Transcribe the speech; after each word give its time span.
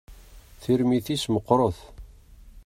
Tirmit-is 0.61 1.23
meqqert. 1.33 1.77